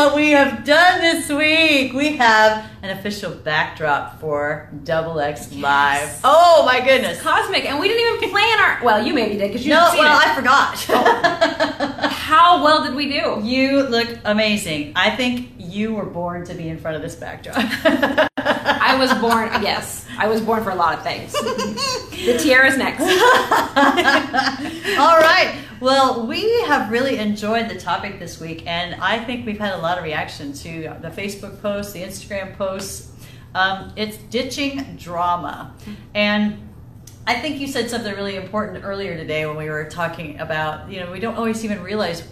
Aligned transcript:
what 0.00 0.16
we 0.16 0.30
have 0.30 0.64
done 0.64 1.02
this 1.02 1.28
week. 1.28 1.92
We 1.92 2.16
have 2.16 2.70
an 2.82 2.96
official 2.96 3.32
backdrop 3.32 4.18
for 4.18 4.70
Double 4.82 5.20
X 5.20 5.52
Live. 5.52 6.20
Oh 6.24 6.64
my 6.64 6.80
goodness. 6.80 7.20
Cosmic, 7.20 7.66
and 7.66 7.78
we 7.78 7.88
didn't 7.88 8.16
even 8.16 8.30
plan 8.30 8.60
our. 8.60 8.82
Well, 8.82 9.06
you 9.06 9.12
maybe 9.12 9.36
did 9.36 9.48
because 9.48 9.62
you 9.66 9.74
No, 9.74 9.90
well, 9.92 10.18
it. 10.18 10.26
I 10.26 10.34
forgot. 10.34 10.86
Oh. 11.92 12.08
How 12.08 12.62
well 12.62 12.84
did 12.84 12.94
we 12.94 13.08
do? 13.08 13.40
you 13.42 13.82
look 13.82 14.08
amazing. 14.24 14.92
I 14.96 15.10
think 15.16 15.50
you 15.58 15.94
were 15.94 16.06
born 16.06 16.44
to 16.46 16.54
be 16.54 16.68
in 16.68 16.78
front 16.78 16.96
of 16.96 17.02
this 17.02 17.14
backdrop. 17.14 17.56
I 18.36 18.96
was 18.98 19.12
born. 19.20 19.48
Yes, 19.62 20.06
I 20.16 20.28
was 20.28 20.40
born 20.40 20.62
for 20.64 20.70
a 20.70 20.74
lot 20.74 20.96
of 20.96 21.02
things. 21.02 21.32
the 21.32 22.38
tiara's 22.40 22.76
next. 22.78 23.02
All 23.02 23.08
right. 25.18 25.54
Well, 25.80 26.26
we 26.26 26.60
have 26.64 26.90
really 26.90 27.16
enjoyed 27.16 27.70
the 27.70 27.80
topic 27.80 28.18
this 28.18 28.38
week, 28.38 28.66
and 28.66 29.00
I 29.00 29.18
think 29.24 29.46
we've 29.46 29.58
had 29.58 29.72
a 29.72 29.78
lot 29.78 29.96
of 29.96 30.04
reaction 30.04 30.52
to 30.52 30.94
the 31.00 31.08
Facebook 31.08 31.62
posts, 31.62 31.94
the 31.94 32.02
Instagram 32.02 32.54
posts. 32.58 33.10
Um, 33.54 33.90
it's 33.96 34.18
ditching 34.18 34.96
drama. 34.98 35.74
And 36.14 36.68
I 37.26 37.36
think 37.36 37.60
you 37.60 37.66
said 37.66 37.88
something 37.88 38.14
really 38.14 38.36
important 38.36 38.84
earlier 38.84 39.16
today 39.16 39.46
when 39.46 39.56
we 39.56 39.70
were 39.70 39.86
talking 39.86 40.38
about, 40.38 40.90
you 40.90 41.00
know, 41.00 41.10
we 41.10 41.18
don't 41.18 41.36
always 41.36 41.64
even 41.64 41.82
realize 41.82 42.30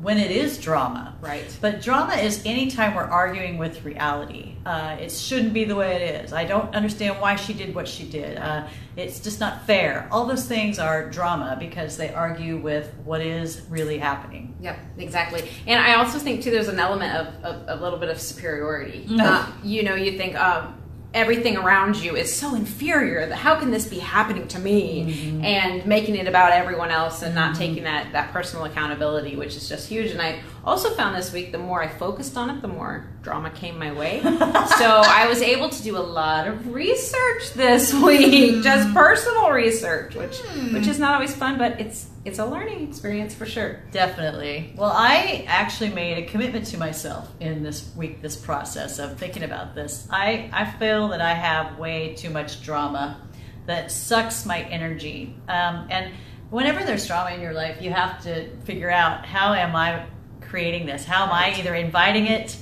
when 0.00 0.18
it 0.18 0.30
is 0.30 0.58
drama. 0.58 1.16
Right. 1.20 1.56
But 1.60 1.82
drama 1.82 2.14
is 2.14 2.42
anytime 2.46 2.94
we're 2.94 3.02
arguing 3.02 3.58
with 3.58 3.84
reality. 3.84 4.54
Uh, 4.64 4.96
it 5.00 5.10
shouldn't 5.10 5.52
be 5.52 5.64
the 5.64 5.74
way 5.74 5.96
it 5.96 6.24
is. 6.24 6.32
I 6.32 6.44
don't 6.44 6.74
understand 6.74 7.20
why 7.20 7.36
she 7.36 7.52
did 7.52 7.74
what 7.74 7.88
she 7.88 8.04
did. 8.04 8.38
Uh, 8.38 8.68
it's 8.96 9.18
just 9.18 9.40
not 9.40 9.66
fair. 9.66 10.08
All 10.12 10.26
those 10.26 10.46
things 10.46 10.78
are 10.78 11.08
drama 11.10 11.56
because 11.58 11.96
they 11.96 12.12
argue 12.12 12.58
with 12.58 12.92
what 13.04 13.20
is 13.20 13.62
really 13.68 13.98
happening. 13.98 14.54
Yep, 14.60 14.78
exactly. 14.98 15.48
And 15.66 15.80
I 15.80 15.94
also 15.94 16.18
think 16.18 16.42
too, 16.42 16.50
there's 16.50 16.68
an 16.68 16.78
element 16.78 17.14
of, 17.14 17.44
of 17.44 17.78
a 17.78 17.82
little 17.82 17.98
bit 17.98 18.08
of 18.08 18.20
superiority. 18.20 19.06
No. 19.08 19.24
Uh, 19.24 19.46
you 19.64 19.82
know, 19.82 19.94
you 19.94 20.16
think 20.16 20.36
um, 20.36 20.80
everything 21.14 21.56
around 21.56 21.96
you 21.96 22.16
is 22.16 22.34
so 22.34 22.54
inferior 22.54 23.26
that 23.26 23.36
how 23.36 23.56
can 23.56 23.70
this 23.70 23.88
be 23.88 23.98
happening 23.98 24.46
to 24.48 24.58
me? 24.58 25.06
Mm-hmm. 25.06 25.44
And 25.44 25.86
making 25.86 26.16
it 26.16 26.28
about 26.28 26.52
everyone 26.52 26.90
else 26.90 27.22
and 27.22 27.34
not 27.34 27.56
taking 27.56 27.84
that 27.84 28.12
that 28.12 28.32
personal 28.32 28.64
accountability, 28.66 29.36
which 29.36 29.56
is 29.56 29.68
just 29.68 29.88
huge. 29.88 30.10
And 30.10 30.20
I 30.20 30.40
also 30.68 30.90
found 30.90 31.16
this 31.16 31.32
week, 31.32 31.50
the 31.52 31.58
more 31.58 31.82
I 31.82 31.88
focused 31.88 32.36
on 32.36 32.50
it, 32.50 32.62
the 32.62 32.68
more 32.68 33.08
drama 33.22 33.50
came 33.50 33.78
my 33.78 33.92
way. 33.92 34.20
so 34.22 35.02
I 35.04 35.26
was 35.28 35.40
able 35.42 35.70
to 35.70 35.82
do 35.82 35.96
a 35.96 35.98
lot 35.98 36.46
of 36.46 36.72
research 36.72 37.54
this 37.54 37.92
week, 38.02 38.62
just 38.62 38.92
personal 38.94 39.50
research, 39.50 40.14
which 40.14 40.38
which 40.72 40.86
is 40.86 40.98
not 40.98 41.14
always 41.14 41.34
fun, 41.34 41.58
but 41.58 41.80
it's 41.80 42.08
it's 42.24 42.38
a 42.38 42.44
learning 42.44 42.86
experience 42.86 43.34
for 43.34 43.46
sure. 43.46 43.80
Definitely. 43.90 44.74
Well, 44.76 44.92
I 44.92 45.44
actually 45.48 45.90
made 45.90 46.18
a 46.18 46.26
commitment 46.26 46.66
to 46.66 46.78
myself 46.78 47.28
in 47.40 47.62
this 47.62 47.90
week, 47.96 48.20
this 48.20 48.36
process 48.36 48.98
of 48.98 49.18
thinking 49.18 49.44
about 49.44 49.74
this. 49.74 50.06
I, 50.10 50.50
I 50.52 50.70
feel 50.72 51.08
that 51.08 51.22
I 51.22 51.32
have 51.32 51.78
way 51.78 52.14
too 52.14 52.28
much 52.28 52.62
drama 52.62 53.20
that 53.64 53.90
sucks 53.90 54.44
my 54.44 54.60
energy. 54.60 55.34
Um, 55.48 55.86
and 55.90 56.12
whenever 56.50 56.84
there's 56.84 57.06
drama 57.06 57.34
in 57.34 57.40
your 57.40 57.54
life, 57.54 57.80
you 57.80 57.90
have 57.90 58.22
to 58.24 58.54
figure 58.58 58.90
out 58.90 59.24
how 59.24 59.54
am 59.54 59.74
I 59.74 60.04
creating 60.48 60.86
this? 60.86 61.04
How 61.04 61.24
am 61.24 61.32
I 61.32 61.54
either 61.58 61.74
inviting 61.74 62.26
it, 62.26 62.56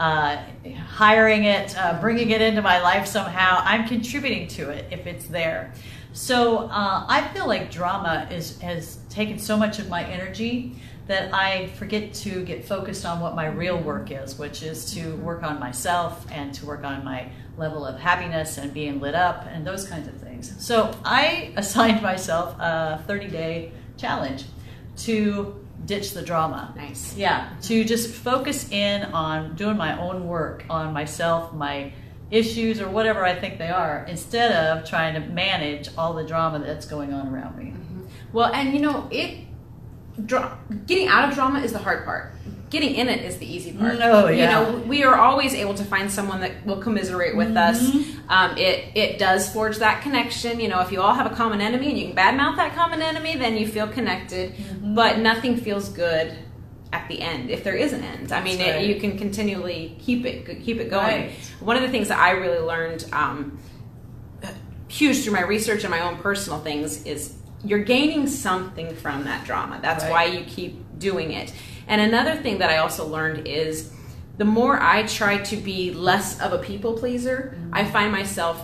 uh, 0.00 0.38
hiring 0.88 1.44
it, 1.44 1.76
uh, 1.76 2.00
bringing 2.00 2.30
it 2.30 2.40
into 2.40 2.62
my 2.62 2.80
life 2.80 3.06
somehow? 3.06 3.60
I'm 3.62 3.86
contributing 3.86 4.48
to 4.48 4.70
it 4.70 4.86
if 4.90 5.06
it's 5.06 5.26
there. 5.26 5.72
So 6.12 6.68
uh, 6.70 7.04
I 7.08 7.28
feel 7.28 7.46
like 7.46 7.70
drama 7.70 8.26
is 8.30 8.58
has 8.60 8.96
taken 9.10 9.38
so 9.38 9.56
much 9.56 9.78
of 9.78 9.90
my 9.90 10.02
energy 10.04 10.76
that 11.06 11.32
I 11.32 11.68
forget 11.78 12.14
to 12.14 12.44
get 12.44 12.64
focused 12.64 13.04
on 13.06 13.20
what 13.20 13.36
my 13.36 13.46
real 13.46 13.78
work 13.78 14.10
is, 14.10 14.38
which 14.38 14.62
is 14.62 14.92
to 14.94 15.14
work 15.16 15.42
on 15.42 15.60
myself 15.60 16.26
and 16.32 16.52
to 16.54 16.66
work 16.66 16.84
on 16.84 17.04
my 17.04 17.28
level 17.56 17.86
of 17.86 17.98
happiness 17.98 18.58
and 18.58 18.72
being 18.74 19.00
lit 19.00 19.14
up 19.14 19.46
and 19.48 19.66
those 19.66 19.86
kinds 19.86 20.08
of 20.08 20.14
things. 20.14 20.54
So 20.58 20.92
I 21.04 21.52
assigned 21.56 22.02
myself 22.02 22.58
a 22.58 23.02
30 23.06 23.28
day 23.28 23.72
challenge 23.96 24.44
to 24.98 25.65
ditch 25.86 26.12
the 26.12 26.22
drama. 26.22 26.72
Nice. 26.76 27.16
Yeah, 27.16 27.48
to 27.62 27.84
just 27.84 28.12
focus 28.12 28.70
in 28.70 29.02
on 29.02 29.56
doing 29.56 29.76
my 29.76 29.98
own 29.98 30.26
work 30.26 30.64
on 30.68 30.92
myself, 30.92 31.52
my 31.54 31.92
issues, 32.30 32.80
or 32.80 32.90
whatever 32.90 33.24
I 33.24 33.34
think 33.34 33.58
they 33.58 33.68
are, 33.68 34.04
instead 34.08 34.52
of 34.52 34.88
trying 34.88 35.14
to 35.14 35.20
manage 35.28 35.88
all 35.96 36.12
the 36.14 36.24
drama 36.24 36.58
that's 36.58 36.86
going 36.86 37.12
on 37.14 37.28
around 37.28 37.56
me. 37.56 37.66
Mm-hmm. 37.66 38.02
Well, 38.32 38.52
and 38.52 38.74
you 38.74 38.80
know, 38.80 39.08
it 39.10 39.46
dra- 40.24 40.58
getting 40.86 41.08
out 41.08 41.28
of 41.28 41.34
drama 41.34 41.60
is 41.60 41.72
the 41.72 41.78
hard 41.78 42.04
part. 42.04 42.32
Getting 42.68 42.96
in 42.96 43.08
it 43.08 43.24
is 43.24 43.38
the 43.38 43.46
easy 43.46 43.72
part. 43.72 43.98
Oh, 44.00 44.26
You 44.28 44.44
know, 44.46 44.82
we 44.86 45.04
are 45.04 45.14
always 45.14 45.54
able 45.54 45.74
to 45.74 45.84
find 45.84 46.10
someone 46.10 46.40
that 46.40 46.66
will 46.66 46.78
commiserate 46.78 47.36
with 47.36 47.56
us. 47.56 47.80
Mm-hmm. 47.80 48.30
Um, 48.30 48.58
it 48.58 48.90
it 48.96 49.18
does 49.18 49.52
forge 49.52 49.76
that 49.78 50.02
connection. 50.02 50.58
You 50.58 50.68
know, 50.68 50.80
if 50.80 50.90
you 50.90 51.00
all 51.00 51.14
have 51.14 51.30
a 51.30 51.34
common 51.34 51.60
enemy 51.60 51.90
and 51.90 51.98
you 51.98 52.06
can 52.08 52.16
badmouth 52.16 52.56
that 52.56 52.74
common 52.74 53.02
enemy, 53.02 53.36
then 53.36 53.56
you 53.56 53.68
feel 53.68 53.86
connected. 53.86 54.52
Mm-hmm. 54.54 54.94
But 54.96 55.18
nothing 55.20 55.56
feels 55.56 55.88
good 55.90 56.36
at 56.92 57.08
the 57.08 57.20
end 57.20 57.50
if 57.50 57.62
there 57.62 57.74
is 57.74 57.92
an 57.92 58.02
end. 58.02 58.32
I 58.32 58.42
mean, 58.42 58.58
That's 58.58 58.82
it, 58.82 58.88
you 58.88 59.00
can 59.00 59.16
continually 59.16 59.96
keep 60.00 60.26
it 60.26 60.44
keep 60.64 60.78
it 60.78 60.90
going. 60.90 61.26
Right. 61.26 61.52
One 61.60 61.76
of 61.76 61.82
the 61.82 61.88
things 61.88 62.08
that 62.08 62.18
I 62.18 62.30
really 62.32 62.58
learned. 62.60 63.06
Um, 63.12 63.58
huge 64.88 65.22
through 65.24 65.32
my 65.32 65.42
research 65.42 65.82
and 65.82 65.90
my 65.90 66.00
own 66.00 66.16
personal 66.18 66.60
things 66.60 67.04
is 67.04 67.34
you're 67.64 67.82
gaining 67.82 68.26
something 68.26 68.94
from 68.94 69.24
that 69.24 69.44
drama. 69.44 69.78
That's 69.82 70.04
Right. 70.04 70.10
why 70.10 70.24
you 70.26 70.44
keep 70.44 70.80
doing 70.98 71.32
it. 71.32 71.52
And 71.86 72.00
another 72.00 72.34
thing 72.36 72.58
that 72.58 72.70
I 72.70 72.78
also 72.78 73.06
learned 73.06 73.46
is 73.46 73.92
the 74.38 74.44
more 74.44 74.80
I 74.82 75.04
try 75.04 75.38
to 75.38 75.56
be 75.56 75.92
less 75.92 76.40
of 76.40 76.52
a 76.52 76.58
people 76.58 76.94
pleaser, 76.98 77.56
I 77.72 77.84
find 77.84 78.12
myself 78.12 78.62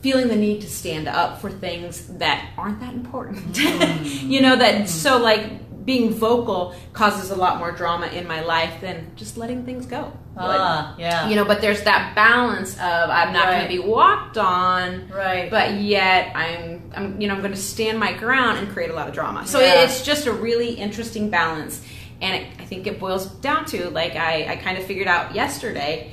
feeling 0.00 0.28
the 0.28 0.36
need 0.36 0.60
to 0.62 0.68
stand 0.70 1.06
up 1.08 1.40
for 1.40 1.50
things 1.50 2.06
that 2.18 2.50
aren't 2.58 2.80
that 2.80 2.92
important. 2.94 3.56
you 4.22 4.40
know 4.40 4.56
that 4.56 4.88
so 4.88 5.18
like 5.18 5.84
being 5.84 6.12
vocal 6.12 6.74
causes 6.92 7.30
a 7.30 7.34
lot 7.36 7.58
more 7.58 7.72
drama 7.72 8.06
in 8.08 8.26
my 8.28 8.40
life 8.40 8.80
than 8.80 9.10
just 9.16 9.36
letting 9.36 9.64
things 9.64 9.84
go. 9.86 10.12
Ah, 10.36 10.94
yeah. 10.96 11.28
You 11.28 11.34
know, 11.36 11.44
but 11.44 11.60
there's 11.60 11.82
that 11.82 12.14
balance 12.14 12.74
of 12.74 13.10
I'm 13.10 13.32
not 13.32 13.46
Right. 13.46 13.52
going 13.68 13.76
to 13.76 13.82
be 13.82 13.88
walked 13.88 14.38
on, 14.38 15.08
Right. 15.08 15.50
But 15.50 15.74
yet 15.80 16.34
I'm, 16.36 16.90
I'm, 16.94 17.20
you 17.20 17.26
know, 17.26 17.34
I'm 17.34 17.40
going 17.40 17.52
to 17.52 17.58
stand 17.60 17.98
my 17.98 18.12
ground 18.12 18.58
and 18.58 18.68
create 18.72 18.90
a 18.90 18.94
lot 18.94 19.08
of 19.08 19.14
drama. 19.14 19.44
So 19.46 19.58
Yeah. 19.60 19.82
it's 19.82 20.02
just 20.04 20.26
a 20.26 20.32
really 20.32 20.70
interesting 20.74 21.30
balance, 21.30 21.82
and 22.22 22.42
it, 22.42 22.48
I 22.58 22.64
think 22.64 22.86
it 22.86 22.98
boils 22.98 23.26
down 23.26 23.66
to 23.66 23.90
like 23.90 24.16
I, 24.16 24.52
I 24.52 24.56
kind 24.56 24.78
of 24.78 24.84
figured 24.84 25.08
out 25.08 25.34
yesterday. 25.34 26.12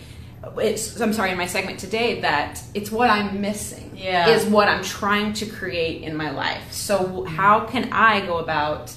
It's 0.58 1.00
I'm 1.00 1.14
sorry 1.14 1.32
in 1.32 1.38
my 1.38 1.46
segment 1.46 1.80
today 1.80 2.22
that 2.22 2.62
it's 2.74 2.92
what 2.92 3.10
I'm 3.10 3.42
missing. 3.42 3.90
Yeah. 3.96 4.30
is 4.30 4.46
what 4.46 4.70
I'm 4.70 4.84
trying 4.84 5.34
to 5.34 5.46
create 5.46 6.04
in 6.04 6.16
my 6.16 6.32
life. 6.32 6.72
So 6.72 7.00
mm-hmm. 7.00 7.36
how 7.36 7.66
can 7.66 7.92
I 7.92 8.26
go 8.26 8.38
about 8.38 8.94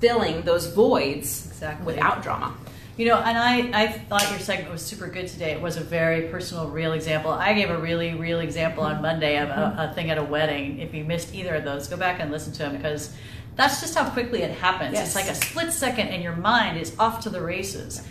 filling 0.00 0.42
those 0.42 0.72
voids 0.72 1.46
Exactly. 1.46 1.86
without 1.86 2.22
drama? 2.22 2.54
You 2.96 3.06
know, 3.06 3.16
and 3.16 3.36
I, 3.36 3.82
I 3.82 3.88
thought 3.88 4.28
your 4.30 4.38
segment 4.38 4.70
was 4.70 4.82
super 4.82 5.08
good 5.08 5.26
today. 5.26 5.52
It 5.52 5.60
was 5.60 5.78
a 5.78 5.80
very 5.80 6.28
personal, 6.28 6.68
real 6.68 6.92
example. 6.92 7.30
I 7.30 7.54
gave 7.54 7.70
a 7.70 7.78
really 7.78 8.14
real 8.14 8.40
example 8.40 8.84
on 8.84 8.94
mm-hmm. 8.94 9.02
Monday 9.02 9.38
of 9.38 9.48
a, 9.48 9.52
mm-hmm. 9.52 9.80
a 9.80 9.94
thing 9.94 10.10
at 10.10 10.18
a 10.18 10.22
wedding. 10.22 10.78
If 10.80 10.94
you 10.94 11.04
missed 11.04 11.34
either 11.34 11.54
of 11.54 11.64
those, 11.64 11.88
go 11.88 11.96
back 11.96 12.20
and 12.20 12.30
listen 12.30 12.52
to 12.52 12.58
them 12.58 12.76
because 12.76 13.14
that's 13.60 13.80
just 13.80 13.94
how 13.94 14.08
quickly 14.08 14.42
it 14.42 14.52
happens. 14.58 14.94
Yes. 14.94 15.08
It's 15.08 15.14
like 15.14 15.28
a 15.28 15.34
split 15.34 15.72
second, 15.72 16.08
and 16.08 16.22
your 16.22 16.36
mind 16.36 16.78
is 16.78 16.94
off 16.98 17.20
to 17.24 17.30
the 17.30 17.42
races. 17.42 18.02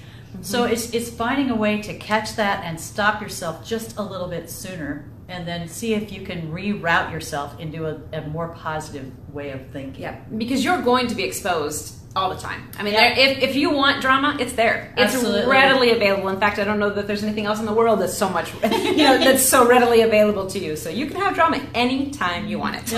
So 0.41 0.63
mm-hmm. 0.63 0.73
it's 0.73 0.93
it's 0.93 1.09
finding 1.09 1.49
a 1.49 1.55
way 1.55 1.81
to 1.81 1.97
catch 1.97 2.35
that 2.35 2.63
and 2.63 2.79
stop 2.79 3.21
yourself 3.21 3.65
just 3.65 3.97
a 3.97 4.03
little 4.03 4.27
bit 4.27 4.49
sooner, 4.49 5.09
and 5.27 5.47
then 5.47 5.67
see 5.67 5.95
if 5.95 6.11
you 6.11 6.21
can 6.21 6.51
reroute 6.51 7.11
yourself 7.11 7.59
into 7.59 7.87
a, 7.87 8.01
a 8.13 8.27
more 8.27 8.49
positive 8.49 9.11
way 9.33 9.49
of 9.51 9.67
thinking. 9.71 10.03
Yeah, 10.03 10.19
because 10.37 10.63
you're 10.63 10.81
going 10.81 11.07
to 11.07 11.15
be 11.15 11.23
exposed 11.23 11.98
all 12.15 12.29
the 12.29 12.35
time. 12.41 12.67
I 12.77 12.83
mean, 12.83 12.93
Yeah. 12.93 13.13
there, 13.13 13.31
if, 13.31 13.37
if 13.49 13.55
you 13.55 13.69
want 13.69 14.01
drama, 14.01 14.35
it's 14.39 14.53
there. 14.53 14.91
It's 14.97 15.13
Absolutely. 15.13 15.49
readily 15.49 15.91
available. 15.91 16.29
In 16.29 16.39
fact, 16.39 16.57
I 16.57 16.63
don't 16.63 16.79
know 16.79 16.89
that 16.89 17.05
there's 17.07 17.23
anything 17.23 17.45
else 17.45 17.59
in 17.59 17.65
the 17.67 17.73
world 17.73 17.99
that's 18.01 18.17
so 18.17 18.27
much, 18.29 18.51
you 18.63 18.97
know, 18.97 19.17
that's 19.19 19.45
so 19.45 19.67
readily 19.67 20.01
available 20.01 20.47
to 20.47 20.59
you. 20.59 20.75
So 20.75 20.89
you 20.89 21.05
can 21.05 21.17
have 21.17 21.35
drama 21.35 21.61
anytime 21.75 22.47
you 22.47 22.57
want 22.57 22.77
it. 22.77 22.93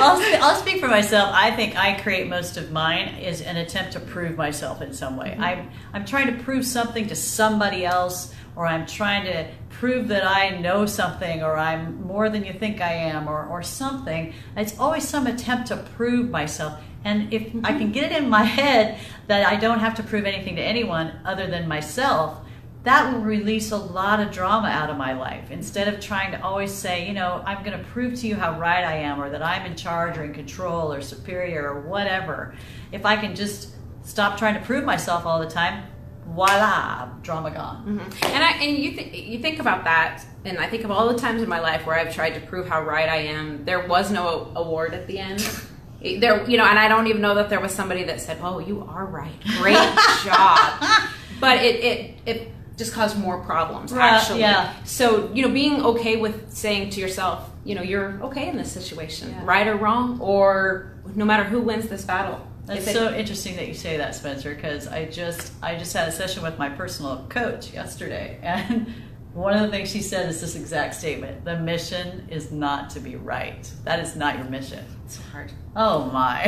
I'll, 0.00 0.42
I'll 0.42 0.56
speak 0.60 0.80
for 0.80 0.88
myself. 0.88 1.30
I 1.34 1.50
think 1.56 1.76
I 1.76 2.00
create 2.00 2.28
most 2.28 2.56
of 2.56 2.70
mine 2.70 3.16
is 3.16 3.40
an 3.42 3.56
attempt 3.56 3.92
to 3.94 4.00
prove 4.00 4.36
myself 4.36 4.80
in 4.80 4.92
some 4.92 5.16
way. 5.16 5.30
Mm-hmm. 5.30 5.42
I'm 5.42 5.70
I'm 5.92 6.04
trying 6.04 6.36
to 6.36 6.42
prove 6.44 6.64
something 6.64 7.08
to 7.08 7.16
somebody 7.16 7.84
else, 7.84 8.32
or 8.56 8.66
I'm 8.66 8.86
trying 8.86 9.24
to 9.24 9.48
prove 9.70 10.08
that 10.08 10.24
I 10.24 10.50
know 10.60 10.86
something, 10.86 11.42
or 11.42 11.56
I'm 11.56 12.02
more 12.06 12.28
than 12.30 12.44
you 12.44 12.52
think 12.52 12.80
I 12.80 12.92
am, 12.92 13.28
or 13.28 13.44
or 13.46 13.62
something. 13.62 14.32
It's 14.56 14.78
always 14.78 15.06
some 15.06 15.26
attempt 15.26 15.68
to 15.68 15.76
prove 15.76 16.30
myself. 16.30 16.78
And 17.04 17.32
if 17.32 17.54
I 17.62 17.76
can 17.76 17.92
get 17.92 18.10
it 18.10 18.22
in 18.22 18.28
my 18.28 18.42
head 18.44 18.98
that 19.26 19.46
I 19.46 19.56
don't 19.56 19.80
have 19.80 19.94
to 19.96 20.02
prove 20.02 20.24
anything 20.24 20.56
to 20.56 20.62
anyone 20.62 21.20
other 21.24 21.46
than 21.46 21.68
myself, 21.68 22.38
that 22.84 23.12
will 23.12 23.20
release 23.20 23.70
a 23.72 23.76
lot 23.76 24.20
of 24.20 24.30
drama 24.30 24.68
out 24.68 24.90
of 24.90 24.98
my 24.98 25.14
life 25.14 25.50
instead 25.50 25.88
of 25.88 26.00
trying 26.00 26.32
to 26.32 26.42
always 26.44 26.72
say, 26.72 27.06
you 27.06 27.14
know, 27.14 27.42
I'm 27.46 27.64
going 27.64 27.76
to 27.78 27.84
prove 27.84 28.20
to 28.20 28.26
you 28.26 28.36
how 28.36 28.58
right 28.58 28.84
I 28.84 28.96
am 28.96 29.20
or 29.20 29.30
that 29.30 29.42
I'm 29.42 29.64
in 29.64 29.74
charge 29.74 30.18
or 30.18 30.24
in 30.24 30.34
control 30.34 30.92
or 30.92 31.00
superior 31.00 31.72
or 31.72 31.80
whatever. 31.80 32.54
If 32.92 33.06
I 33.06 33.16
can 33.16 33.34
just 33.34 33.74
stop 34.02 34.38
trying 34.38 34.54
to 34.54 34.60
prove 34.60 34.84
myself 34.84 35.24
all 35.24 35.40
the 35.40 35.48
time, 35.48 35.84
voila, 36.26 37.08
drama 37.22 37.50
gone. 37.50 37.86
Mm-hmm. 37.86 38.24
And 38.26 38.44
I 38.44 38.50
and 38.52 38.76
you 38.76 38.92
th- 38.92 39.14
you 39.14 39.38
think 39.38 39.60
about 39.60 39.84
that, 39.84 40.24
and 40.44 40.58
I 40.58 40.68
think 40.68 40.84
of 40.84 40.90
all 40.90 41.08
the 41.08 41.18
times 41.18 41.42
in 41.42 41.48
my 41.48 41.60
life 41.60 41.86
where 41.86 41.96
I've 41.96 42.14
tried 42.14 42.34
to 42.34 42.40
prove 42.40 42.68
how 42.68 42.82
right 42.82 43.08
I 43.08 43.16
am. 43.16 43.64
There 43.64 43.86
was 43.86 44.10
no 44.10 44.52
award 44.54 44.94
at 44.94 45.06
the 45.06 45.18
end. 45.18 45.46
There, 46.04 46.48
you 46.48 46.58
know, 46.58 46.66
and 46.66 46.78
I 46.78 46.86
don't 46.88 47.06
even 47.06 47.22
know 47.22 47.34
that 47.36 47.48
there 47.48 47.60
was 47.60 47.72
somebody 47.74 48.04
that 48.04 48.20
said, 48.20 48.38
"Oh, 48.42 48.58
you 48.58 48.86
are 48.88 49.06
right, 49.06 49.32
great 49.58 49.74
job," 50.24 50.82
but 51.40 51.62
it 51.62 51.76
it 51.84 52.14
it 52.26 52.50
just 52.76 52.92
caused 52.92 53.18
more 53.18 53.38
problems 53.38 53.92
Right, 53.92 54.12
actually. 54.12 54.40
yeah. 54.40 54.72
So 54.84 55.30
you 55.32 55.42
know, 55.42 55.48
being 55.52 55.82
okay 55.82 56.16
with 56.16 56.52
saying 56.52 56.90
to 56.90 57.00
yourself, 57.00 57.48
you 57.64 57.74
know, 57.74 57.82
you're 57.82 58.20
okay 58.24 58.48
in 58.48 58.56
this 58.56 58.70
situation, 58.70 59.30
Yeah. 59.30 59.42
right 59.44 59.66
or 59.66 59.76
wrong, 59.76 60.20
or 60.20 60.92
no 61.14 61.24
matter 61.24 61.44
who 61.44 61.60
wins 61.60 61.88
this 61.88 62.04
battle. 62.04 62.40
That's 62.66 62.86
it- 62.86 62.92
so 62.94 63.14
interesting 63.14 63.56
that 63.56 63.68
you 63.68 63.74
say 63.74 63.96
that, 63.98 64.14
Spencer, 64.14 64.54
because 64.54 64.86
I 64.88 65.06
just 65.06 65.52
I 65.62 65.76
just 65.76 65.92
had 65.96 66.08
a 66.08 66.12
session 66.12 66.42
with 66.42 66.58
my 66.58 66.68
personal 66.68 67.24
coach 67.30 67.72
yesterday, 67.72 68.38
and 68.42 68.92
one 69.34 69.52
of 69.52 69.60
the 69.60 69.68
things 69.68 69.90
she 69.90 70.00
said 70.00 70.28
is 70.28 70.40
this 70.40 70.56
exact 70.56 70.94
statement: 70.94 71.44
"The 71.44 71.58
mission 71.58 72.26
is 72.28 72.50
not 72.52 72.90
to 72.90 73.00
be 73.00 73.16
right. 73.16 73.70
That 73.84 74.00
is 74.00 74.16
not 74.16 74.36
your 74.36 74.46
mission." 74.46 74.84
it's 75.04 75.18
hard. 75.30 75.52
Oh 75.76 76.06
my! 76.06 76.42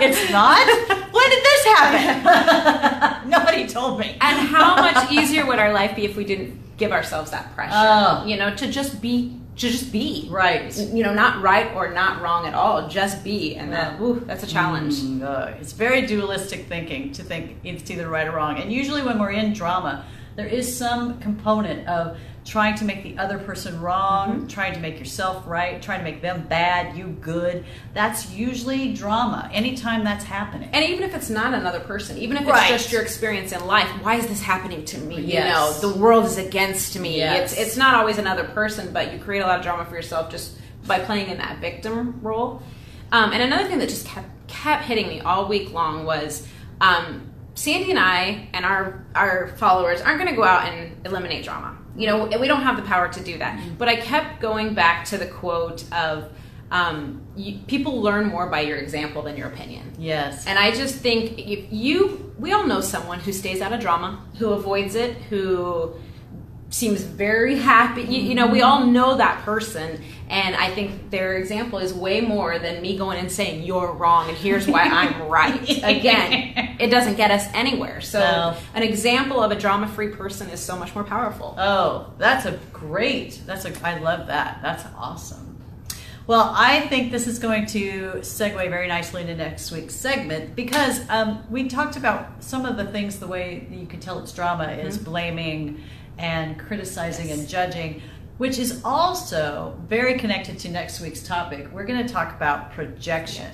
it's 0.00 0.30
not. 0.32 0.66
When 1.12 1.30
did 1.30 1.44
this 1.44 1.64
happen? 1.64 3.30
Nobody 3.30 3.66
told 3.66 3.98
me. 3.98 4.16
And 4.20 4.48
how 4.48 4.76
much 4.76 5.10
easier 5.12 5.46
would 5.46 5.58
our 5.58 5.72
life 5.72 5.96
be 5.96 6.04
if 6.04 6.16
we 6.16 6.24
didn't 6.24 6.76
give 6.76 6.92
ourselves 6.92 7.30
that 7.30 7.54
pressure? 7.54 7.72
Oh. 7.74 8.24
You 8.26 8.36
know, 8.36 8.54
to 8.54 8.70
just 8.70 9.02
be, 9.02 9.36
to 9.56 9.68
just 9.68 9.90
be. 9.92 10.28
Right. 10.30 10.76
You 10.76 11.02
know, 11.02 11.12
not 11.12 11.42
right 11.42 11.74
or 11.74 11.90
not 11.92 12.22
wrong 12.22 12.46
at 12.46 12.54
all. 12.54 12.88
Just 12.88 13.24
be, 13.24 13.56
and 13.56 13.72
that, 13.72 14.00
ooh, 14.00 14.20
that's 14.26 14.44
a 14.44 14.46
challenge. 14.46 14.94
Mm, 14.94 15.22
uh, 15.22 15.54
it's 15.60 15.72
very 15.72 16.06
dualistic 16.06 16.66
thinking 16.66 17.12
to 17.12 17.22
think 17.22 17.56
it's 17.64 17.90
either 17.90 18.08
right 18.08 18.26
or 18.26 18.32
wrong. 18.32 18.58
And 18.58 18.72
usually, 18.72 19.02
when 19.02 19.18
we're 19.18 19.32
in 19.32 19.52
drama, 19.52 20.04
there 20.36 20.46
is 20.46 20.76
some 20.76 21.18
component 21.20 21.86
of 21.88 22.18
trying 22.44 22.74
to 22.74 22.84
make 22.84 23.02
the 23.02 23.18
other 23.18 23.38
person 23.38 23.80
wrong, 23.80 24.38
Mm-hmm. 24.38 24.46
trying 24.46 24.72
to 24.72 24.80
make 24.80 24.98
yourself 24.98 25.46
right, 25.46 25.80
trying 25.82 25.98
to 25.98 26.04
make 26.04 26.22
them 26.22 26.46
bad, 26.48 26.96
you 26.96 27.08
good. 27.20 27.64
That's 27.94 28.30
usually 28.32 28.94
drama. 28.94 29.50
Anytime 29.52 30.04
that's 30.04 30.24
happening. 30.24 30.70
And 30.72 30.84
even 30.88 31.02
if 31.04 31.14
it's 31.14 31.28
not 31.30 31.52
another 31.52 31.80
person, 31.80 32.16
even 32.18 32.36
if 32.38 32.48
it's 32.48 32.68
just 32.68 32.92
your 32.92 33.02
experience 33.02 33.52
in 33.52 33.64
life, 33.66 33.88
why 34.02 34.14
is 34.16 34.26
this 34.26 34.40
happening 34.40 34.84
to 34.86 34.98
me? 34.98 35.20
Yes. 35.20 35.80
You 35.82 35.88
know, 35.88 35.92
the 35.92 36.00
world 36.00 36.24
is 36.24 36.38
against 36.38 36.98
me. 36.98 37.18
Yes. 37.18 37.52
It's 37.52 37.60
it's 37.60 37.76
not 37.76 37.94
always 37.94 38.16
another 38.18 38.44
person, 38.44 38.92
but 38.92 39.12
you 39.12 39.18
create 39.18 39.40
a 39.40 39.46
lot 39.46 39.58
of 39.58 39.64
drama 39.64 39.84
for 39.84 39.94
yourself 39.94 40.30
just 40.30 40.56
by 40.86 40.98
playing 40.98 41.28
in 41.28 41.38
that 41.38 41.58
victim 41.60 42.20
role. 42.22 42.62
Um, 43.12 43.32
and 43.32 43.42
another 43.42 43.68
thing 43.68 43.78
that 43.80 43.88
just 43.90 44.06
kept 44.06 44.28
kept 44.48 44.84
hitting 44.84 45.06
me 45.08 45.20
all 45.20 45.46
week 45.46 45.72
long 45.72 46.04
was 46.06 46.46
um, 46.80 47.29
Sandy 47.54 47.90
and 47.90 47.98
I 47.98 48.48
and 48.52 48.64
our 48.64 49.04
our 49.14 49.48
followers 49.56 50.00
aren't 50.00 50.18
going 50.18 50.30
to 50.30 50.36
go 50.36 50.44
out 50.44 50.66
and 50.68 51.06
eliminate 51.06 51.44
drama. 51.44 51.76
You 51.96 52.06
know, 52.06 52.26
we 52.38 52.46
don't 52.46 52.62
have 52.62 52.76
the 52.76 52.82
power 52.82 53.08
to 53.08 53.22
do 53.22 53.38
that. 53.38 53.60
But 53.76 53.88
I 53.88 53.96
kept 53.96 54.40
going 54.40 54.74
back 54.74 55.04
to 55.06 55.18
the 55.18 55.26
quote 55.26 55.84
of 55.92 56.32
um, 56.70 57.22
you, 57.36 57.58
people 57.66 58.00
learn 58.00 58.26
more 58.26 58.46
by 58.46 58.60
your 58.60 58.78
example 58.78 59.22
than 59.22 59.36
your 59.36 59.48
opinion. 59.48 59.92
yes. 59.98 60.46
And 60.46 60.58
I 60.58 60.70
just 60.70 60.94
think 60.96 61.38
if 61.38 61.66
you, 61.72 62.32
we 62.38 62.52
all 62.52 62.64
know 62.64 62.80
someone 62.80 63.18
who 63.18 63.32
stays 63.32 63.60
out 63.60 63.72
of 63.72 63.80
drama, 63.80 64.24
who 64.38 64.50
avoids 64.50 64.94
it, 64.94 65.16
who 65.16 65.94
seems 66.70 67.02
very 67.02 67.58
happy. 67.58 68.02
You, 68.02 68.20
you 68.20 68.34
know, 68.34 68.46
we 68.46 68.62
all 68.62 68.86
know 68.86 69.16
that 69.16 69.44
person. 69.44 70.00
And 70.28 70.54
I 70.54 70.72
think 70.72 71.10
their 71.10 71.36
example 71.36 71.80
is 71.80 71.92
way 71.92 72.20
more 72.20 72.60
than 72.60 72.80
me 72.80 72.96
going 72.96 73.18
and 73.18 73.30
saying, 73.30 73.64
you're 73.64 73.92
wrong 73.92 74.28
and 74.28 74.38
here's 74.38 74.68
why 74.68 74.82
I'm 74.82 75.22
right. 75.28 75.68
Again, 75.82 76.76
it 76.78 76.88
doesn't 76.88 77.16
get 77.16 77.32
us 77.32 77.46
anywhere. 77.52 78.00
So, 78.00 78.56
an 78.74 78.82
example 78.84 79.42
of 79.42 79.50
a 79.50 79.56
drama 79.56 79.88
free 79.88 80.08
person 80.08 80.48
is 80.50 80.60
so 80.60 80.76
much 80.76 80.94
more 80.94 81.02
powerful. 81.02 81.56
Oh, 81.58 82.12
that's 82.18 82.46
a 82.46 82.58
great. 82.72 83.42
That's 83.44 83.64
a. 83.64 83.86
I 83.86 83.98
love 83.98 84.28
that. 84.28 84.60
That's 84.62 84.84
awesome. 84.96 85.50
Well, 86.28 86.52
I 86.54 86.86
think 86.86 87.10
this 87.10 87.26
is 87.26 87.40
going 87.40 87.66
to 87.66 88.12
segue 88.18 88.70
very 88.70 88.86
nicely 88.86 89.22
into 89.22 89.34
next 89.34 89.72
week's 89.72 89.96
segment 89.96 90.54
because 90.54 91.00
um, 91.10 91.42
we 91.50 91.66
talked 91.66 91.96
about 91.96 92.44
some 92.44 92.64
of 92.64 92.76
the 92.76 92.84
things. 92.84 93.18
The 93.18 93.26
way 93.26 93.66
you 93.68 93.86
can 93.86 93.98
tell 93.98 94.20
it's 94.20 94.32
drama 94.32 94.70
is 94.70 94.96
blaming 94.96 95.82
and 96.20 96.58
criticizing 96.58 97.30
and 97.30 97.48
judging, 97.48 98.02
which 98.36 98.58
is 98.58 98.82
also 98.84 99.74
very 99.88 100.18
connected 100.18 100.58
to 100.58 100.70
next 100.70 101.00
week's 101.00 101.22
topic. 101.22 101.72
We're 101.72 101.84
going 101.84 102.06
to 102.06 102.12
talk 102.12 102.36
about 102.36 102.72
projection. 102.72 103.50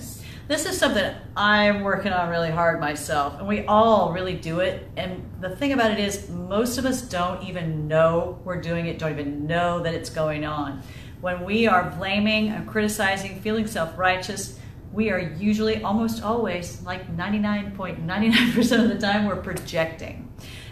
This 0.48 0.66
is 0.66 0.78
something 0.78 1.14
I'm 1.36 1.82
working 1.82 2.12
on 2.12 2.28
really 2.28 2.50
hard 2.50 2.80
myself, 2.80 3.38
and 3.38 3.48
we 3.48 3.64
all 3.66 4.12
really 4.12 4.34
do 4.34 4.60
it. 4.60 4.88
And 4.96 5.28
the 5.40 5.54
thing 5.56 5.72
about 5.72 5.92
it 5.92 5.98
is, 5.98 6.28
most 6.28 6.78
of 6.78 6.84
us 6.84 7.02
don't 7.02 7.42
even 7.42 7.88
know 7.88 8.40
we're 8.44 8.60
doing 8.60 8.86
it, 8.86 8.98
don't 8.98 9.12
even 9.12 9.46
know 9.46 9.80
that 9.80 9.94
it's 9.94 10.10
going 10.10 10.44
on. 10.44 10.82
When 11.20 11.44
we 11.44 11.66
are 11.66 11.90
blaming 11.98 12.50
and 12.50 12.68
criticizing, 12.68 13.40
feeling 13.40 13.66
self 13.66 13.96
righteous, 13.96 14.58
we 14.92 15.10
are 15.10 15.18
usually 15.18 15.82
almost 15.82 16.22
always, 16.22 16.80
like 16.82 17.16
99.99% 17.16 18.84
of 18.84 18.88
the 18.88 18.98
time, 18.98 19.26
we're 19.26 19.36
projecting. 19.36 20.25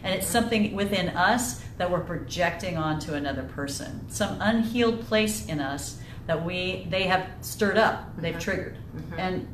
And 0.04 0.14
it's 0.14 0.26
something 0.26 0.74
within 0.74 1.08
us 1.08 1.62
that 1.78 1.90
we're 1.90 2.00
projecting 2.00 2.76
onto 2.76 3.14
another 3.14 3.42
person. 3.42 4.08
Some 4.10 4.40
unhealed 4.40 5.06
place 5.06 5.46
in 5.46 5.60
us 5.60 5.98
that 6.26 6.44
we 6.44 6.86
they 6.90 7.04
have 7.04 7.26
stirred 7.40 7.78
up, 7.78 8.16
they've 8.18 8.32
mm-hmm. 8.32 8.40
triggered. 8.40 8.76
Mm-hmm. 8.96 9.18
And 9.18 9.48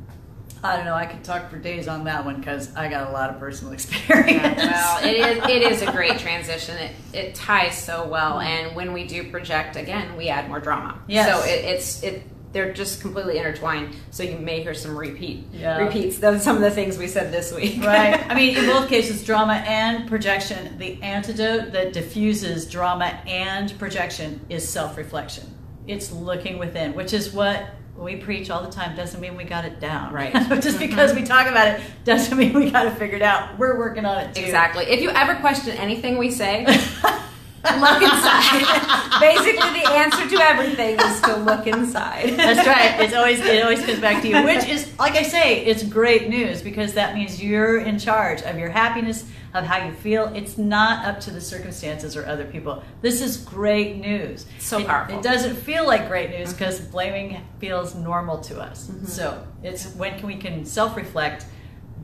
I 0.63 0.75
don't 0.75 0.85
know, 0.85 0.93
I 0.93 1.07
could 1.07 1.23
talk 1.23 1.49
for 1.49 1.57
days 1.57 1.87
on 1.87 2.03
that 2.03 2.23
one 2.23 2.35
because 2.35 2.75
I 2.75 2.87
got 2.87 3.09
a 3.09 3.11
lot 3.11 3.31
of 3.31 3.39
personal 3.39 3.73
experience. 3.77 4.57
well, 4.57 5.03
it 5.03 5.15
is 5.15 5.37
it 5.49 5.61
is 5.63 5.81
a 5.81 5.91
great 5.91 6.19
transition. 6.19 6.77
It 6.77 6.95
it 7.13 7.35
ties 7.35 7.77
so 7.77 8.07
well, 8.07 8.33
mm-hmm. 8.33 8.47
and 8.47 8.75
when 8.75 8.93
we 8.93 9.07
do 9.07 9.31
project 9.31 9.75
again, 9.75 10.15
we 10.15 10.29
add 10.29 10.47
more 10.49 10.59
drama. 10.59 10.99
Yes. 11.07 11.27
So 11.27 11.49
it, 11.49 11.65
it's 11.65 12.03
it 12.03 12.23
they're 12.51 12.73
just 12.73 13.01
completely 13.01 13.37
intertwined. 13.37 13.95
So 14.09 14.23
you 14.23 14.37
may 14.37 14.61
hear 14.61 14.73
some 14.73 14.97
repeat 14.97 15.45
Yeah. 15.53 15.77
repeats. 15.77 16.21
Are 16.23 16.37
some 16.39 16.55
of 16.57 16.61
the 16.61 16.71
things 16.71 16.97
we 16.97 17.07
said 17.07 17.31
this 17.31 17.53
week. 17.53 17.83
right. 17.83 18.21
I 18.29 18.35
mean, 18.35 18.57
in 18.57 18.65
both 18.65 18.89
cases, 18.89 19.23
drama 19.23 19.53
and 19.67 20.07
projection, 20.07 20.77
the 20.77 21.01
antidote 21.01 21.71
that 21.71 21.93
diffuses 21.93 22.69
drama 22.69 23.19
and 23.27 23.77
projection 23.79 24.41
is 24.49 24.67
self 24.67 24.97
reflection. 24.97 25.45
It's 25.87 26.11
looking 26.11 26.59
within, 26.59 26.93
which 26.93 27.13
is 27.13 27.31
what 27.33 27.65
we 27.97 28.15
preach 28.15 28.49
all 28.49 28.63
the 28.63 28.71
time. 28.71 28.95
Doesn't 28.95 29.19
mean 29.21 29.35
we 29.37 29.43
got 29.43 29.63
it 29.65 29.79
down. 29.79 30.13
Right. 30.13 30.33
Just 30.61 30.79
because 30.79 31.13
we 31.13 31.23
talk 31.23 31.47
about 31.47 31.67
it 31.67 31.81
doesn't 32.03 32.37
mean 32.37 32.53
we 32.53 32.69
got 32.69 32.85
it 32.87 32.97
figured 32.97 33.21
out. 33.21 33.57
We're 33.57 33.77
working 33.77 34.05
on 34.05 34.17
it 34.19 34.35
too. 34.35 34.43
Exactly. 34.43 34.85
If 34.85 35.01
you 35.01 35.09
ever 35.09 35.35
question 35.35 35.75
anything 35.77 36.17
we 36.17 36.31
say, 36.31 36.65
look 37.63 38.01
inside. 38.01 39.19
Basically, 39.19 39.81
the 39.81 39.89
answer 39.91 40.27
to 40.27 40.35
everything 40.41 40.99
is 40.99 41.21
to 41.21 41.37
look 41.37 41.67
inside. 41.67 42.29
That's 42.31 42.67
right. 42.67 42.99
It's 43.01 43.13
always 43.13 43.39
it 43.39 43.63
always 43.63 43.83
comes 43.85 43.99
back 43.99 44.21
to 44.21 44.27
you, 44.27 44.43
which 44.43 44.67
is 44.67 44.97
like 44.99 45.15
I 45.15 45.23
say, 45.23 45.65
it's 45.65 45.83
great 45.83 46.29
news 46.29 46.61
because 46.61 46.93
that 46.93 47.15
means 47.15 47.41
you're 47.41 47.79
in 47.79 47.99
charge 47.99 48.41
of 48.43 48.57
your 48.57 48.69
happiness, 48.69 49.25
of 49.53 49.65
how 49.65 49.85
you 49.85 49.93
feel. 49.93 50.31
It's 50.35 50.57
not 50.57 51.05
up 51.05 51.19
to 51.21 51.31
the 51.31 51.41
circumstances 51.41 52.15
or 52.15 52.25
other 52.25 52.45
people. 52.45 52.83
This 53.01 53.21
is 53.21 53.37
great 53.37 53.97
news. 53.97 54.45
So 54.59 54.79
It- 54.79 54.87
powerful. 54.87 55.17
It, 55.17 55.23
doesn't 55.23 55.55
feel 55.55 55.85
like 55.85 56.07
great 56.07 56.29
news 56.29 56.49
mm-hmm. 56.49 56.57
because 56.57 56.79
blaming 56.79 57.41
feels 57.59 57.95
normal 57.95 58.39
to 58.41 58.59
us. 58.59 58.87
Mm-hmm. 58.87 59.05
So 59.05 59.45
it's 59.63 59.93
when 59.95 60.17
can 60.17 60.27
we 60.27 60.35
can 60.35 60.65
self 60.65 60.95
reflect, 60.95 61.45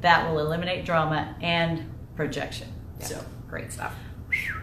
that 0.02 0.30
will 0.30 0.40
eliminate 0.40 0.86
drama 0.86 1.36
and 1.42 1.90
projection. 2.16 2.68
So 3.00 3.24
Great 3.48 3.72
stuff. 3.72 3.96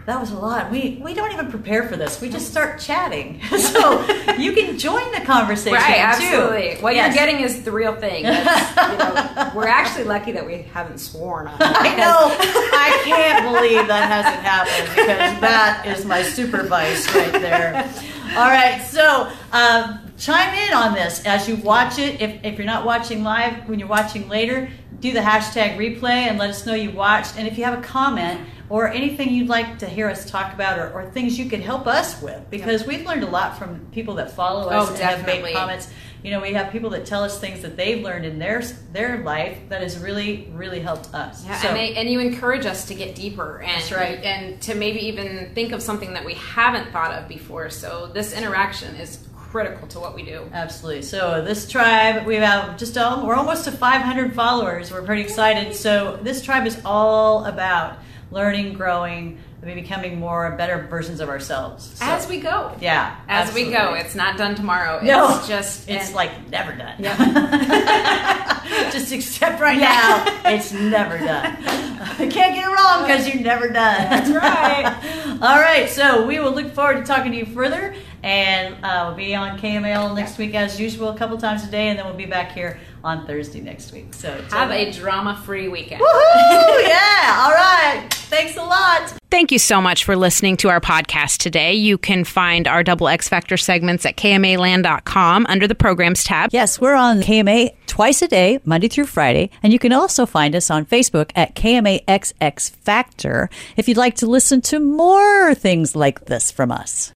That 0.05 0.19
was 0.19 0.31
a 0.31 0.35
lot. 0.37 0.69
We 0.71 0.99
we 1.03 1.13
don't 1.15 1.31
even 1.33 1.49
prepare 1.49 1.87
for 1.87 1.95
this. 1.97 2.21
We 2.21 2.29
just 2.29 2.49
start 2.51 2.79
chatting. 2.79 3.41
So 3.75 4.01
you 4.37 4.53
can 4.53 4.77
join 4.77 5.11
the 5.11 5.21
conversation 5.21 5.73
Right, 5.73 5.95
too. 5.95 6.25
absolutely. 6.25 6.75
What 6.81 6.95
Yes. 6.95 7.15
you're 7.15 7.25
getting 7.25 7.43
is 7.43 7.63
the 7.63 7.71
real 7.71 7.95
thing. 7.95 8.25
You 8.25 8.31
know, 8.31 9.51
we're 9.55 9.67
actually 9.67 10.03
lucky 10.05 10.31
that 10.33 10.45
we 10.45 10.61
haven't 10.73 10.99
sworn 10.99 11.47
on 11.47 11.55
it. 11.55 11.61
I 11.61 11.95
know. 11.95 12.27
I 12.37 13.01
can't 13.03 13.43
believe 13.53 13.87
that 13.87 14.07
hasn't 14.09 14.43
happened 14.43 14.89
because 14.95 15.41
that 15.41 15.83
is 15.87 16.05
my 16.05 16.21
super 16.23 16.63
vice 16.63 17.13
right 17.15 17.31
there. 17.33 17.91
All 18.37 18.49
right, 18.49 18.81
so 18.81 19.29
um, 19.51 19.99
chime 20.17 20.53
in 20.53 20.73
on 20.73 20.93
this 20.93 21.25
as 21.25 21.47
you 21.47 21.55
watch 21.57 21.99
it. 21.99 22.21
If, 22.21 22.43
if 22.43 22.57
you're 22.57 22.65
not 22.67 22.85
watching 22.85 23.23
live, 23.23 23.67
when 23.69 23.79
you're 23.79 23.87
watching 23.87 24.27
later, 24.29 24.69
do 24.99 25.11
the 25.13 25.19
hashtag 25.19 25.77
replay 25.77 26.27
and 26.27 26.37
let 26.37 26.49
us 26.49 26.65
know 26.65 26.73
you 26.73 26.91
watched. 26.91 27.37
And 27.37 27.47
if 27.47 27.57
you 27.57 27.63
have 27.63 27.77
a 27.77 27.81
comment 27.81 28.41
or 28.69 28.87
anything 28.87 29.29
you'd 29.31 29.47
like 29.49 29.79
to 29.79 29.87
hear 29.87 30.09
us 30.09 30.29
talk 30.29 30.53
about 30.53 30.79
or, 30.79 30.91
or 30.91 31.09
things 31.11 31.37
you 31.37 31.49
could 31.49 31.59
help 31.59 31.85
us 31.87 32.21
with, 32.21 32.49
because 32.49 32.85
we've 32.87 33.05
learned 33.05 33.23
a 33.23 33.27
lot 33.29 33.57
from 33.57 33.85
people 33.91 34.15
that 34.15 34.31
follow 34.31 34.69
us 34.69 34.89
Oh, 34.89 34.93
and 34.93 35.01
have 35.03 35.25
made 35.25 35.53
comments. 35.53 35.89
You 36.23 36.31
know, 36.31 36.41
we 36.41 36.53
have 36.53 36.71
people 36.71 36.89
that 36.91 37.05
tell 37.05 37.23
us 37.23 37.39
things 37.39 37.61
that 37.61 37.77
they've 37.77 38.01
learned 38.03 38.25
in 38.25 38.39
their 38.39 38.63
their 38.91 39.19
life 39.23 39.59
that 39.69 39.81
has 39.81 39.99
really, 39.99 40.49
really 40.53 40.79
helped 40.79 41.13
us. 41.13 41.45
Yeah, 41.45 41.55
So- 41.61 41.67
and, 41.67 41.77
they, 41.77 41.93
and 41.95 42.09
you 42.09 42.19
encourage 42.19 42.65
us 42.65 42.85
to 42.87 42.95
get 42.95 43.13
deeper 43.13 43.59
and 43.59 43.69
That's 43.79 43.91
right. 43.91 44.23
and 44.23 44.59
to 44.63 44.73
maybe 44.73 45.01
even 45.01 45.51
think 45.53 45.71
of 45.71 45.83
something 45.83 46.13
that 46.13 46.25
we 46.25 46.33
haven't 46.33 46.91
thought 46.91 47.11
of 47.11 47.27
before. 47.27 47.69
So 47.69 48.07
this 48.11 48.33
interaction 48.33 48.95
is 48.95 49.17
critical 49.51 49.87
to 49.89 49.99
what 49.99 50.15
we 50.15 50.23
do. 50.23 50.49
Absolutely. 50.51 51.01
So 51.01 51.41
this 51.43 51.69
tribe, 51.69 52.25
we 52.25 52.35
have 52.35 52.77
just 52.77 52.97
all, 52.97 53.25
we're 53.25 53.35
almost 53.35 53.63
to 53.65 53.71
500 53.71 54.33
followers. 54.33 54.91
We're 54.91 55.03
pretty 55.03 55.21
excited. 55.23 55.73
So 55.75 56.19
this 56.21 56.41
tribe 56.41 56.65
is 56.67 56.79
all 56.85 57.45
about 57.45 57.99
learning, 58.31 58.73
growing, 58.73 59.39
becoming 59.63 60.19
more 60.19 60.51
better 60.51 60.85
versions 60.91 61.19
of 61.19 61.27
ourselves. 61.27 61.89
So, 61.95 62.05
As 62.05 62.27
we 62.27 62.39
go. 62.39 62.71
yeah, 62.79 63.15
As 63.27 63.51
we 63.55 63.71
go. 63.71 63.95
It's 63.95 64.13
not 64.13 64.37
done 64.37 64.53
tomorrow. 64.53 64.97
It's 64.97 65.05
No, 65.05 65.41
just 65.47 65.89
it's 65.89 66.07
and- 66.07 66.15
like 66.15 66.49
never 66.49 66.73
done. 66.75 66.95
Yep. 66.99 67.17
Just 68.91 69.11
accept 69.11 69.61
right 69.61 69.77
now, 69.79 70.23
it's 70.45 70.71
never 70.71 71.17
done. 71.17 71.57
You 72.19 72.29
can't 72.29 72.55
get 72.55 72.63
it 72.65 72.73
wrong 72.73 73.01
because 73.05 73.27
you're 73.27 73.41
never 73.43 73.67
done. 73.67 73.73
That's 74.09 74.29
right. 74.29 75.37
All 75.41 75.59
right, 75.59 75.89
so 75.89 76.25
we 76.25 76.39
will 76.39 76.51
look 76.51 76.71
forward 76.73 76.97
to 76.97 77.03
talking 77.03 77.31
to 77.33 77.37
you 77.37 77.45
further, 77.45 77.93
and 78.25 78.75
uh, 78.83 79.03
we'll 79.07 79.15
be 79.15 79.35
on 79.35 79.57
KML 79.59 80.15
next 80.15 80.39
week 80.39 80.55
as 80.55 80.79
usual, 80.79 81.09
a 81.09 81.17
couple 81.17 81.37
times 81.37 81.63
a 81.63 81.67
day, 81.69 81.89
and 81.89 81.99
then 81.99 82.05
we'll 82.07 82.15
be 82.15 82.25
back 82.25 82.51
here 82.51 82.79
on 83.03 83.25
Thursday 83.27 83.61
next 83.61 83.91
week. 83.93 84.15
So 84.15 84.41
have 84.49 84.71
a 84.71 84.91
drama 84.91 85.39
free 85.45 85.67
weekend. 85.67 86.01
woohoo! 86.01 86.81
Yeah, 86.95 87.43
all 87.45 87.51
right. 87.51 88.07
Thanks 88.11 88.57
a 88.57 88.63
lot. 88.63 89.13
Thank 89.29 89.51
you 89.51 89.59
so 89.59 89.79
much 89.79 90.03
for 90.03 90.15
listening 90.15 90.57
to 90.57 90.69
our 90.69 90.79
podcast 90.81 91.37
today. 91.37 91.73
You 91.75 91.97
can 91.99 92.23
find 92.23 92.67
our 92.67 92.83
Double 92.83 93.07
X 93.07 93.29
Factor 93.29 93.57
segments 93.57 94.05
at 94.05 94.17
kmaland.com 94.17 95.45
under 95.47 95.67
the 95.67 95.75
programs 95.75 96.23
tab. 96.23 96.49
Yes, 96.51 96.81
we're 96.81 96.95
on 96.95 97.21
KMA 97.21 97.75
twice 97.85 98.21
a 98.23 98.27
day, 98.27 98.59
Monday 98.65 98.87
through 98.87 99.05
Friday, 99.05 99.51
and 99.61 99.71
you 99.71 99.77
can 99.79 99.93
also 99.93 100.25
find 100.25 100.55
us 100.55 100.71
on 100.71 100.85
Facebook 100.85 101.31
at 101.35 101.55
KMAXX 101.55 102.71
Factor 102.71 103.49
if 103.77 103.87
you'd 103.87 103.97
like 103.97 104.15
to 104.15 104.25
listen 104.25 104.61
to 104.61 104.79
more 104.79 105.53
things 105.53 105.95
like 105.95 106.25
this 106.25 106.49
from 106.51 106.71
us. 106.71 107.13